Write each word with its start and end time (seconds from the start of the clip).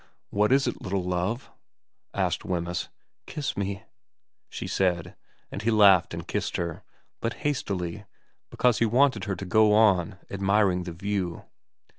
'What 0.31 0.51
is 0.51 0.65
it, 0.67 0.81
little 0.81 1.03
Love?' 1.03 1.51
asked 2.15 2.43
Wemyss.' 2.43 2.87
Kiss 3.27 3.55
me,' 3.55 3.83
she 4.49 4.65
said; 4.65 5.15
and 5.51 5.61
he 5.61 5.69
laughed 5.69 6.15
and 6.15 6.27
kissed 6.27 6.57
her, 6.57 6.81
but 7.19 7.33
hastily, 7.45 8.05
because 8.49 8.79
he 8.79 8.85
wanted 8.87 9.25
her 9.25 9.35
to 9.35 9.45
go 9.45 9.75
on 9.75 10.17
admiring 10.31 10.85
the 10.85 10.91
view. 10.91 11.43